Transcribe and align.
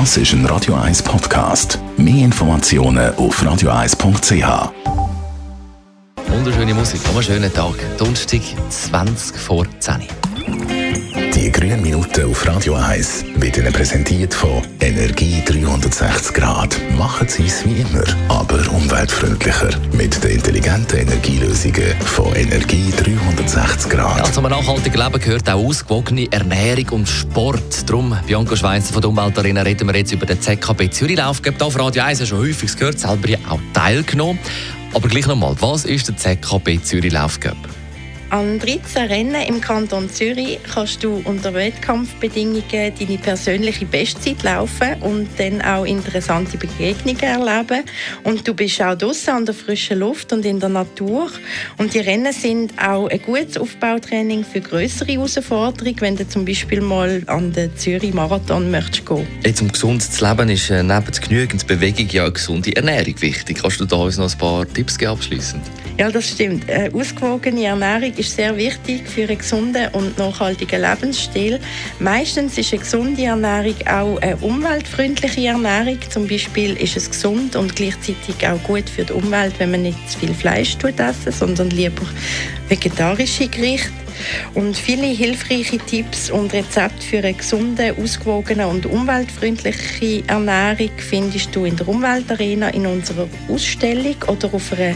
Das 0.00 0.16
ist 0.16 0.32
ein 0.32 0.44
Radio 0.46 0.74
1 0.74 1.04
Podcast. 1.04 1.78
Mehr 1.96 2.24
Informationen 2.24 3.14
auf 3.14 3.40
radio1.ch. 3.40 4.72
Wunderschöne 6.26 6.74
Musik, 6.74 7.00
am 7.14 7.22
schönen 7.22 7.54
Tag. 7.54 7.76
Donnerstag, 7.96 8.40
20 8.70 9.36
vor 9.36 9.64
10. 9.78 10.02
Grünen 11.54 11.82
Minuten 11.82 12.28
auf 12.28 12.44
Radio 12.48 12.74
1 12.74 13.26
wird 13.36 13.56
Ihnen 13.56 13.72
präsentiert 13.72 14.34
von 14.34 14.60
Energie 14.80 15.40
360 15.46 16.34
Grad. 16.34 16.76
Machen 16.98 17.28
Sie 17.28 17.46
es 17.46 17.64
wie 17.64 17.80
immer, 17.80 18.02
aber 18.28 18.58
umweltfreundlicher. 18.72 19.70
Mit 19.92 20.22
den 20.24 20.32
intelligenten 20.32 20.98
Energielösungen 20.98 21.94
von 22.00 22.34
Energie 22.34 22.90
360 22.90 23.88
Grad. 23.88 24.18
Ja, 24.18 24.32
zum 24.32 24.42
nachhaltigen 24.44 25.00
Leben 25.00 25.20
gehört 25.20 25.48
auch 25.48 25.64
ausgewogene 25.64 26.26
Ernährung 26.32 26.88
und 26.90 27.08
Sport. 27.08 27.88
Darum, 27.88 28.18
Bianca 28.26 28.56
Schweizer 28.56 28.92
von 28.92 29.02
der 29.02 29.10
Umweltarena, 29.10 29.62
reden 29.62 29.86
wir 29.86 29.96
jetzt 29.96 30.12
über 30.12 30.26
den 30.26 30.40
ZKB 30.40 30.90
Zürich 30.90 31.16
Lauf. 31.16 31.40
Hier 31.40 31.54
auf 31.60 31.78
Radio 31.78 32.02
1 32.02 32.20
hast 32.20 32.28
schon 32.28 32.40
häufig 32.40 32.76
gehört, 32.76 32.98
selber 32.98 33.38
auch 33.48 33.60
teilgenommen. 33.72 34.40
Aber 34.92 35.08
gleich 35.08 35.28
nochmal, 35.28 35.54
was 35.60 35.84
ist 35.84 36.08
der 36.08 36.16
ZKB 36.16 36.82
Zürich 36.82 37.12
Lauf 37.12 37.38
an 38.34 38.58
13 38.58 39.06
Rennen 39.06 39.42
im 39.46 39.60
Kanton 39.60 40.10
Zürich 40.10 40.58
kannst 40.74 41.04
du 41.04 41.22
unter 41.24 41.54
Wettkampfbedingungen 41.54 42.64
deine 42.68 43.18
persönliche 43.18 43.86
Bestzeit 43.86 44.42
laufen 44.42 45.00
und 45.02 45.28
dann 45.38 45.62
auch 45.62 45.84
interessante 45.84 46.58
Begegnungen 46.58 47.20
erleben. 47.20 47.84
Und 48.24 48.48
du 48.48 48.52
bist 48.52 48.82
auch 48.82 48.96
draußen 48.96 49.32
an 49.32 49.46
der 49.46 49.54
frischen 49.54 50.00
Luft 50.00 50.32
und 50.32 50.44
in 50.44 50.58
der 50.58 50.68
Natur. 50.68 51.30
Und 51.78 51.94
die 51.94 52.00
Rennen 52.00 52.32
sind 52.32 52.72
auch 52.76 53.06
ein 53.06 53.22
gutes 53.22 53.56
Aufbautraining 53.56 54.42
für 54.42 54.60
größere 54.60 55.12
Herausforderungen, 55.12 56.00
wenn 56.00 56.16
du 56.16 56.28
zum 56.28 56.44
Beispiel 56.44 56.80
mal 56.80 57.22
an 57.28 57.52
den 57.52 57.76
Zürich 57.76 58.14
Marathon 58.14 58.68
möchtest 58.68 59.06
gehen. 59.06 59.28
Jetzt 59.44 59.62
um 59.62 59.70
gesund 59.70 60.02
zu 60.02 60.26
leben 60.26 60.48
ist 60.48 60.70
äh, 60.70 60.82
neben 60.82 61.06
genügend 61.06 61.68
Bewegung 61.68 62.08
ja 62.08 62.24
eine 62.24 62.32
gesunde 62.32 62.74
Ernährung 62.74 63.14
wichtig. 63.20 63.58
Kannst 63.62 63.78
du 63.78 63.84
da 63.84 63.94
uns 63.94 64.18
noch 64.18 64.28
ein 64.28 64.38
paar 64.38 64.66
Tipps 64.66 64.98
geben 64.98 65.12
abschließend? 65.12 65.62
Ja, 65.96 66.10
das 66.10 66.30
stimmt. 66.30 66.68
Eine 66.68 66.92
ausgewogene 66.92 67.66
Ernährung 67.66 68.12
ist 68.16 68.34
sehr 68.34 68.56
wichtig 68.56 69.08
für 69.08 69.28
einen 69.28 69.38
gesunden 69.38 69.86
und 69.92 70.18
nachhaltigen 70.18 70.82
Lebensstil. 70.82 71.60
Meistens 72.00 72.58
ist 72.58 72.72
eine 72.72 72.82
gesunde 72.82 73.22
Ernährung 73.22 73.76
auch 73.86 74.20
eine 74.20 74.36
umweltfreundliche 74.38 75.46
Ernährung. 75.46 75.98
Zum 76.10 76.26
Beispiel 76.26 76.76
ist 76.78 76.96
es 76.96 77.08
gesund 77.08 77.54
und 77.54 77.76
gleichzeitig 77.76 78.34
auch 78.44 78.60
gut 78.64 78.90
für 78.90 79.04
die 79.04 79.12
Umwelt, 79.12 79.54
wenn 79.58 79.70
man 79.70 79.82
nicht 79.82 80.10
zu 80.10 80.18
viel 80.18 80.34
Fleisch 80.34 80.76
essen, 80.82 81.32
sondern 81.32 81.70
lieber 81.70 82.02
vegetarische 82.68 83.46
Gerichte. 83.46 83.92
Und 84.54 84.76
viele 84.76 85.06
hilfreiche 85.06 85.78
Tipps 85.78 86.30
und 86.30 86.52
Rezepte 86.52 87.02
für 87.04 87.18
eine 87.18 87.34
gesunde, 87.34 87.94
ausgewogene 88.00 88.66
und 88.66 88.86
umweltfreundliche 88.86 90.22
Ernährung 90.26 90.90
findest 90.96 91.54
du 91.54 91.64
in 91.64 91.76
der 91.76 91.88
Umweltarena 91.88 92.68
in 92.68 92.86
unserer 92.86 93.28
Ausstellung 93.48 94.16
oder 94.28 94.52
auf 94.52 94.72
einer 94.72 94.94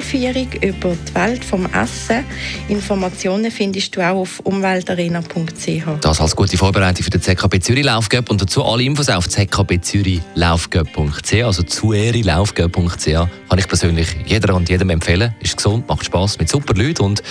Spezialführung 0.00 0.48
über 0.62 0.96
die 0.96 1.14
Welt 1.14 1.44
vom 1.44 1.66
Essen. 1.66 2.24
Informationen 2.68 3.50
findest 3.50 3.96
du 3.96 4.00
auch 4.00 4.20
auf 4.20 4.40
umweltarena.ch. 4.40 5.84
Das 6.00 6.20
als 6.20 6.34
gute 6.34 6.56
Vorbereitung 6.56 7.04
für 7.04 7.10
den 7.10 7.22
ZKB 7.22 7.60
Zürich 7.60 7.84
Laufgöp 7.84 8.30
und 8.30 8.40
dazu 8.40 8.64
alle 8.64 8.82
Infos 8.82 9.08
auf 9.08 9.28
zkbzürichLaufgöp.ch, 9.28 11.44
also 11.44 11.62
zuerilaufgöp.ch 11.62 13.04
kann 13.04 13.58
ich 13.58 13.68
persönlich 13.68 14.08
jeder 14.26 14.54
und 14.54 14.68
jedem 14.68 14.90
empfehlen. 14.90 15.34
Ist 15.40 15.56
gesund, 15.56 15.88
macht 15.88 16.04
Spaß 16.04 16.38
mit 16.38 16.48
super 16.48 16.74
Leuten 16.74 17.02
und 17.02 17.22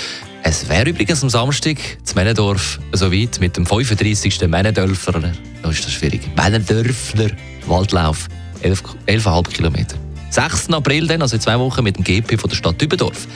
es 0.44 0.70
wäre 0.70 0.90
übrigens 0.90 1.24
am 1.24 1.30
Samstag 1.30 1.78
zu 2.04 2.16
Männendorf 2.16 2.80
so 2.94 3.12
weit 3.12 3.40
mit 3.40 3.58
dem 3.58 3.66
35. 3.66 4.48
Männendörfer, 4.48 5.34
da 5.62 5.70
ist 5.70 5.86
das 5.86 5.92
schwierig, 5.92 6.22
Männendörfler 6.36 7.32
Waldlauf, 7.68 8.28
11,5 8.64 8.96
11 9.06 9.44
Kilometer. 9.50 9.96
6. 10.30 10.70
April 10.72 11.08
dann, 11.08 11.22
also 11.22 11.36
in 11.36 11.42
zwei 11.42 11.58
Wochen 11.60 11.84
mit 11.84 11.98
dem 11.98 12.04
GP 12.04 12.40
von 12.40 12.50
der 12.50 12.58
Stadt 12.58 12.82
Übendorf. 12.82 13.28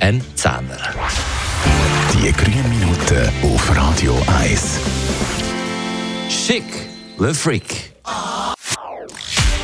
Ein 0.00 0.22
Zehner. 0.34 0.78
Die 2.14 2.32
grünen 2.32 2.68
Minuten 2.70 3.28
auf 3.42 3.76
Radio 3.76 4.16
1. 4.40 4.80
Schick, 6.28 6.64
Le 7.18 7.34
Freak. 7.34 7.92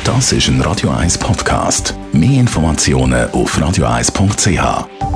Das 0.03 0.31
ist 0.31 0.47
ein 0.47 0.61
Radio 0.61 0.89
1 0.91 1.17
Podcast. 1.17 1.93
Mehr 2.13 2.39
Informationen 2.39 3.29
auf 3.31 3.57
radio1.ch. 3.57 5.06